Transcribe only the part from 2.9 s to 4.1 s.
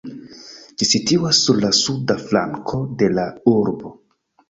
de la urbo.